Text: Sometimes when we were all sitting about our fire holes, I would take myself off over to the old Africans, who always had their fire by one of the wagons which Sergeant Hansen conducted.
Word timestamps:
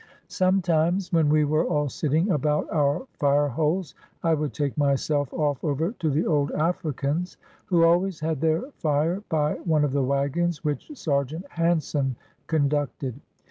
Sometimes 0.29 1.13
when 1.13 1.29
we 1.29 1.45
were 1.45 1.63
all 1.67 1.87
sitting 1.87 2.31
about 2.31 2.67
our 2.71 3.05
fire 3.13 3.49
holes, 3.49 3.93
I 4.23 4.33
would 4.33 4.51
take 4.51 4.75
myself 4.75 5.31
off 5.31 5.63
over 5.63 5.91
to 5.91 6.09
the 6.09 6.25
old 6.25 6.51
Africans, 6.53 7.37
who 7.65 7.83
always 7.83 8.19
had 8.19 8.41
their 8.41 8.63
fire 8.79 9.21
by 9.29 9.57
one 9.57 9.83
of 9.85 9.91
the 9.91 10.01
wagons 10.03 10.63
which 10.63 10.89
Sergeant 10.95 11.45
Hansen 11.51 12.15
conducted. 12.47 13.19